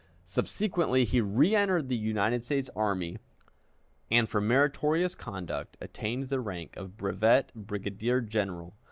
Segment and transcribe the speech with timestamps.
[0.25, 3.19] Subsequently he reëntered the United States Army,
[4.09, 8.73] and for meritorious conduct attained the rank of brevet brigadier general.